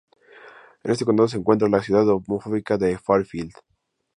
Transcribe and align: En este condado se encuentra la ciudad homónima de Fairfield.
En 0.83 0.89
este 0.89 1.05
condado 1.05 1.27
se 1.27 1.37
encuentra 1.37 1.69
la 1.69 1.79
ciudad 1.83 2.09
homónima 2.09 2.59
de 2.79 2.97
Fairfield. 2.97 3.53